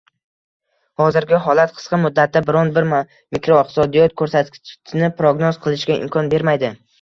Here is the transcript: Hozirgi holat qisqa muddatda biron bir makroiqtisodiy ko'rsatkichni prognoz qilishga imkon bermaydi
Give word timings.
Hozirgi 1.01 1.41
holat 1.47 1.75
qisqa 1.75 1.99
muddatda 2.05 2.41
biron 2.47 2.71
bir 2.77 2.87
makroiqtisodiy 2.93 4.09
ko'rsatkichni 4.23 5.11
prognoz 5.21 5.61
qilishga 5.67 6.01
imkon 6.01 6.35
bermaydi 6.35 6.75